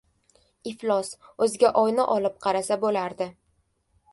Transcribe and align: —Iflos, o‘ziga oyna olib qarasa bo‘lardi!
—Iflos, 0.69 1.11
o‘ziga 1.47 1.71
oyna 1.83 2.07
olib 2.15 2.41
qarasa 2.47 2.79
bo‘lardi! 2.87 3.29